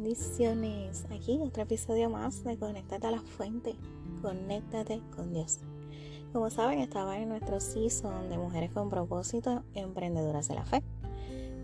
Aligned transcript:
Bendiciones. 0.00 1.06
Aquí 1.10 1.40
otro 1.42 1.64
episodio 1.64 2.08
más 2.08 2.44
de 2.44 2.56
Conéctate 2.56 3.08
a 3.08 3.10
la 3.10 3.20
Fuente. 3.20 3.74
Conéctate 4.22 5.02
con 5.16 5.32
Dios. 5.32 5.58
Como 6.32 6.50
saben, 6.50 6.78
estaba 6.78 7.18
en 7.18 7.30
nuestro 7.30 7.58
season 7.58 8.30
de 8.30 8.38
Mujeres 8.38 8.70
con 8.70 8.90
Propósito, 8.90 9.64
Emprendedoras 9.74 10.46
de 10.46 10.54
la 10.54 10.64
Fe. 10.64 10.84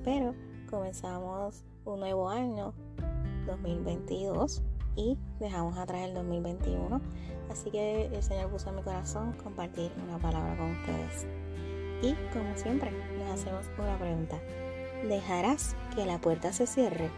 Pero 0.03 0.35
comenzamos 0.69 1.63
un 1.85 2.01
nuevo 2.01 2.29
año, 2.29 2.75
2022, 3.47 4.65
y 4.97 5.17
dejamos 5.39 5.79
atrás 5.79 6.09
el 6.09 6.15
2021. 6.15 7.01
Así 7.51 7.71
que 7.71 8.07
el 8.07 8.23
Señor 8.25 8.51
puso 8.51 8.71
en 8.71 8.77
mi 8.77 8.83
corazón 8.83 9.35
compartir 9.45 9.93
una 10.09 10.19
palabra 10.19 10.57
con 10.57 10.73
ustedes. 10.73 11.25
Y 12.03 12.15
como 12.37 12.57
siempre, 12.57 12.91
nos 13.17 13.31
hacemos 13.31 13.65
una 13.79 13.97
pregunta. 13.97 14.41
¿Dejarás 15.09 15.77
que 15.95 16.05
la 16.05 16.21
puerta 16.21 16.53
se 16.53 16.67
cierre? 16.67 17.13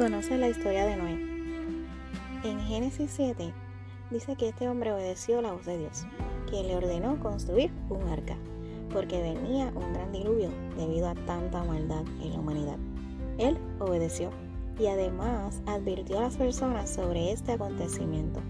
Conoce 0.00 0.38
la 0.38 0.48
historia 0.48 0.86
de 0.86 0.96
Noé. 0.96 1.12
En 2.42 2.58
Génesis 2.58 3.10
7 3.16 3.52
dice 4.10 4.34
que 4.34 4.48
este 4.48 4.66
hombre 4.66 4.94
obedeció 4.94 5.42
la 5.42 5.52
voz 5.52 5.66
de 5.66 5.76
Dios, 5.76 6.06
que 6.48 6.62
le 6.62 6.74
ordenó 6.74 7.20
construir 7.20 7.70
un 7.90 8.08
arca, 8.08 8.38
porque 8.90 9.20
venía 9.20 9.70
un 9.74 9.92
gran 9.92 10.10
diluvio 10.10 10.48
debido 10.78 11.06
a 11.06 11.14
tanta 11.14 11.62
maldad 11.64 12.02
en 12.22 12.32
la 12.32 12.38
humanidad. 12.38 12.78
Él 13.36 13.58
obedeció 13.78 14.30
y 14.78 14.86
además 14.86 15.60
advirtió 15.66 16.18
a 16.18 16.22
las 16.22 16.38
personas 16.38 16.88
sobre 16.88 17.30
este 17.30 17.52
acontecimiento, 17.52 18.40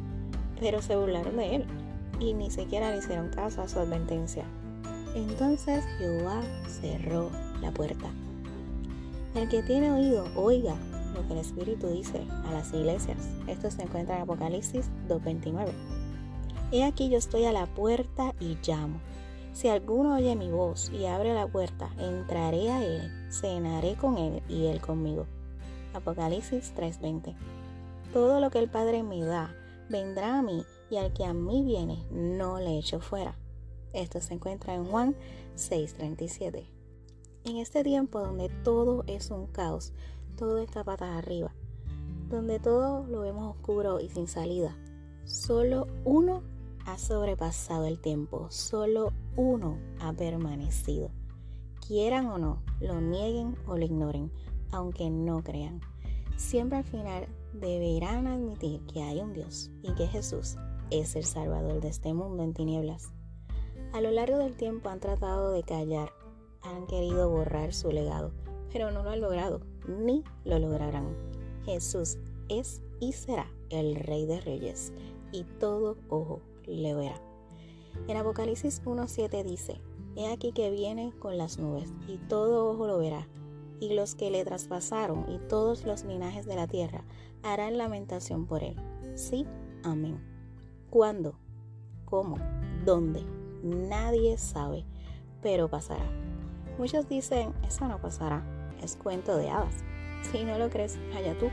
pero 0.61 0.80
se 0.80 0.95
burlaron 0.95 1.37
de 1.37 1.57
él 1.57 1.65
y 2.21 2.33
ni 2.33 2.53
siquiera 2.53 2.93
le 2.93 2.99
hicieron 2.99 3.29
caso 3.30 3.61
a 3.61 3.69
su 3.69 3.80
advertencia. 3.80 4.45
Entonces 5.17 5.85
Jehová 5.99 6.43
cerró 6.69 7.29
la 7.61 7.73
puerta. 7.73 8.07
El 9.35 9.49
que 9.49 9.65
tiene 9.65 9.91
oído, 9.91 10.27
oiga 10.37 10.77
lo 11.21 11.26
que 11.26 11.35
el 11.35 11.40
Espíritu 11.40 11.88
dice 11.88 12.26
a 12.46 12.52
las 12.52 12.73
iglesias. 12.73 13.29
Esto 13.46 13.71
se 13.71 13.82
encuentra 13.82 14.16
en 14.16 14.23
Apocalipsis 14.23 14.90
2.29. 15.09 15.68
He 16.73 16.85
aquí 16.85 17.09
yo 17.09 17.18
estoy 17.18 17.45
a 17.45 17.52
la 17.52 17.66
puerta 17.66 18.35
y 18.40 18.57
llamo. 18.66 19.01
Si 19.52 19.68
alguno 19.68 20.15
oye 20.15 20.37
mi 20.37 20.51
voz 20.51 20.90
y 20.90 21.07
abre 21.07 21.35
la 21.35 21.46
puerta, 21.46 21.90
entraré 21.99 22.71
a 22.71 22.85
él, 22.85 23.10
cenaré 23.30 23.96
con 23.96 24.16
él 24.16 24.43
y 24.49 24.66
él 24.66 24.80
conmigo. 24.80 25.27
Apocalipsis 25.93 26.73
3:20. 26.77 27.34
Todo 28.12 28.40
lo 28.40 28.51
que 28.51 28.60
el 28.60 28.71
Padre 28.71 29.02
me 29.02 29.21
da, 29.21 29.55
vendrá 29.88 30.38
a 30.38 30.43
mí, 30.43 30.65
y 30.90 30.96
al 30.96 31.12
que 31.12 31.24
a 31.24 31.34
mí 31.34 31.62
viene, 31.65 32.05
no 32.10 32.59
le 32.59 32.79
echo 32.79 33.01
fuera. 33.01 33.37
Esto 33.93 34.21
se 34.21 34.34
encuentra 34.34 34.74
en 34.74 34.84
Juan 34.84 35.16
6:37. 35.57 36.66
En 37.45 37.57
este 37.57 37.82
tiempo 37.82 38.21
donde 38.21 38.49
todo 38.62 39.02
es 39.07 39.30
un 39.30 39.46
caos, 39.46 39.93
todo 40.41 40.57
está 40.57 40.83
patas 40.83 41.10
arriba, 41.10 41.52
donde 42.30 42.59
todo 42.59 43.07
lo 43.07 43.21
vemos 43.21 43.55
oscuro 43.55 44.01
y 44.01 44.09
sin 44.09 44.27
salida. 44.27 44.74
Solo 45.27 45.87
uno 46.07 46.43
ha 46.87 46.96
sobrepasado 46.96 47.85
el 47.85 48.01
tiempo, 48.01 48.46
solo 48.49 49.13
uno 49.37 49.77
ha 50.01 50.15
permanecido. 50.15 51.11
Quieran 51.87 52.24
o 52.29 52.38
no, 52.38 52.63
lo 52.80 53.02
nieguen 53.02 53.55
o 53.66 53.77
lo 53.77 53.85
ignoren, 53.85 54.33
aunque 54.73 55.11
no 55.11 55.45
crean. 55.45 55.83
Siempre 56.38 56.79
al 56.79 56.85
final 56.85 57.29
deberán 57.52 58.27
admitir 58.27 58.80
que 58.87 59.02
hay 59.02 59.21
un 59.21 59.35
Dios 59.35 59.71
y 59.83 59.93
que 59.93 60.07
Jesús 60.07 60.57
es 60.88 61.16
el 61.16 61.24
Salvador 61.24 61.83
de 61.83 61.88
este 61.88 62.15
mundo 62.15 62.45
en 62.45 62.55
tinieblas. 62.55 63.13
A 63.93 64.00
lo 64.00 64.11
largo 64.11 64.38
del 64.38 64.56
tiempo 64.56 64.88
han 64.88 65.00
tratado 65.00 65.53
de 65.53 65.65
callar, 65.65 66.15
han 66.62 66.87
querido 66.87 67.28
borrar 67.28 67.75
su 67.75 67.93
legado, 67.93 68.33
pero 68.72 68.91
no 68.91 69.03
lo 69.03 69.11
han 69.11 69.21
logrado 69.21 69.61
ni 69.87 70.25
lo 70.45 70.59
lograrán. 70.59 71.17
Jesús 71.65 72.19
es 72.49 72.83
y 73.01 73.13
será 73.13 73.47
el 73.71 73.97
Rey 73.97 74.27
de 74.27 74.41
Reyes, 74.41 74.93
y 75.33 75.45
todo 75.45 75.97
ojo 76.09 76.41
le 76.67 76.95
verá. 76.95 77.21
En 78.09 78.17
Apocalipsis 78.17 78.83
1.7 78.85 79.43
dice, 79.45 79.81
He 80.17 80.31
aquí 80.31 80.53
que 80.53 80.71
viene 80.71 81.13
con 81.19 81.39
las 81.39 81.59
nubes, 81.59 81.93
y 82.09 82.19
todo 82.19 82.71
ojo 82.71 82.87
lo 82.87 82.99
verá, 82.99 83.27
y 83.81 83.95
los 83.95 84.15
que 84.15 84.31
le 84.31 84.45
traspasaron 84.45 85.27
y 85.31 85.39
todos 85.49 85.85
los 85.85 86.05
linajes 86.05 86.47
de 86.47 86.57
la 86.57 86.67
tierra 86.67 87.05
harán 87.43 87.79
lamentación 87.79 88.47
por 88.47 88.63
él. 88.63 88.77
Sí, 89.15 89.47
amén. 89.83 90.21
¿Cuándo? 90.91 91.35
¿Cómo? 92.05 92.37
¿Dónde? 92.85 93.25
Nadie 93.63 94.37
sabe, 94.37 94.85
pero 95.41 95.71
pasará. 95.71 96.05
Muchos 96.79 97.09
dicen, 97.09 97.55
eso 97.67 97.87
no 97.89 98.01
pasará 98.01 98.59
es 98.83 98.97
cuento 98.97 99.37
de 99.37 99.51
hadas. 99.51 99.75
Si 100.31 100.45
no 100.45 100.59
lo 100.59 100.71
crees, 100.71 100.99
allá 101.17 101.37
tú. 101.39 101.51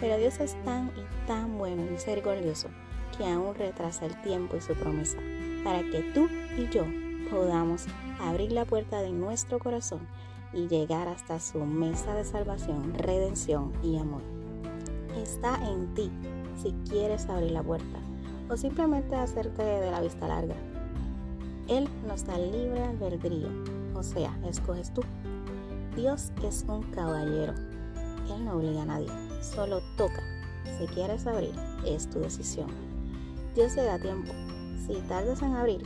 Pero 0.00 0.18
Dios 0.18 0.40
es 0.40 0.56
tan 0.64 0.88
y 0.88 1.26
tan 1.26 1.58
bueno 1.58 1.82
y 1.86 1.90
misericordioso 1.90 2.68
que 3.16 3.24
aún 3.24 3.54
retrasa 3.54 4.06
el 4.06 4.20
tiempo 4.22 4.56
y 4.56 4.60
su 4.60 4.74
promesa 4.74 5.18
para 5.64 5.82
que 5.82 6.02
tú 6.14 6.28
y 6.56 6.68
yo 6.70 6.84
podamos 7.30 7.86
abrir 8.20 8.52
la 8.52 8.64
puerta 8.64 9.00
de 9.00 9.10
nuestro 9.10 9.58
corazón 9.58 10.00
y 10.52 10.66
llegar 10.66 11.08
hasta 11.08 11.40
su 11.40 11.64
mesa 11.64 12.14
de 12.14 12.24
salvación, 12.24 12.94
redención 12.94 13.72
y 13.82 13.96
amor. 13.96 14.22
Está 15.16 15.56
en 15.70 15.94
ti 15.94 16.10
si 16.60 16.72
quieres 16.88 17.28
abrir 17.28 17.52
la 17.52 17.62
puerta 17.62 17.98
o 18.50 18.56
simplemente 18.56 19.14
hacerte 19.16 19.62
de 19.62 19.90
la 19.90 20.00
vista 20.00 20.28
larga. 20.28 20.56
Él 21.68 21.88
nos 22.06 22.26
da 22.26 22.36
libre 22.38 22.82
albedrío, 22.82 23.48
o 23.94 24.02
sea, 24.02 24.36
escoges 24.46 24.92
tú. 24.92 25.02
Dios 25.96 26.32
es 26.42 26.64
un 26.68 26.82
caballero. 26.84 27.52
Él 28.34 28.44
no 28.46 28.54
obliga 28.54 28.82
a 28.82 28.86
nadie, 28.86 29.10
solo 29.42 29.82
toca. 29.98 30.22
Si 30.78 30.86
quieres 30.86 31.26
abrir, 31.26 31.54
es 31.84 32.08
tu 32.08 32.20
decisión. 32.20 32.68
Dios 33.54 33.74
te 33.74 33.84
da 33.84 33.98
tiempo. 33.98 34.32
Si 34.86 34.94
tardas 35.06 35.42
en 35.42 35.54
abrir, 35.54 35.82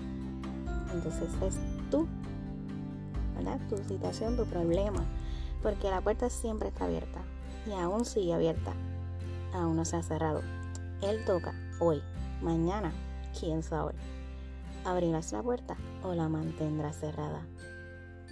entonces 0.95 1.29
es 1.43 1.59
tú, 1.91 2.07
¿verdad? 3.35 3.59
Tu 3.69 3.79
situación, 3.79 4.37
tu 4.37 4.45
problema. 4.45 5.05
Porque 5.61 5.91
la 5.91 6.01
puerta 6.01 6.31
siempre 6.31 6.69
está 6.69 6.85
abierta 6.85 7.21
y 7.67 7.73
aún 7.73 8.05
sigue 8.05 8.33
abierta. 8.33 8.75
Aún 9.55 9.77
no 9.77 9.85
se 9.85 9.97
ha 9.97 10.03
cerrado. 10.05 10.43
Él 11.03 11.25
toca 11.25 11.53
hoy, 11.81 12.01
mañana, 12.43 12.93
quién 13.39 13.65
sabe. 13.65 13.95
¿Abrirás 14.85 15.33
la 15.33 15.43
puerta 15.43 15.77
o 16.05 16.15
la 16.15 16.29
mantendrás 16.29 17.01
cerrada? 17.01 17.45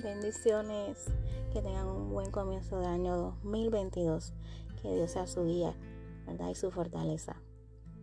Bendiciones, 0.03 1.07
que 1.53 1.63
tengan 1.63 1.87
un 1.87 2.11
buen 2.11 2.31
comienzo 2.31 2.79
de 2.81 2.87
año 2.87 3.17
2022. 3.17 4.33
Que 4.83 4.95
Dios 4.95 5.13
sea 5.13 5.27
su 5.27 5.45
guía, 5.45 5.75
¿verdad? 6.27 6.49
Y 6.49 6.55
su 6.55 6.71
fortaleza. 6.71 7.37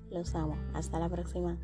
Los 0.09 0.33
amo. 0.35 0.57
Hasta 0.73 0.99
la 0.99 1.09
próxima. 1.09 1.57